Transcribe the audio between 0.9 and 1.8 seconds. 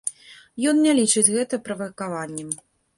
лічыць гэта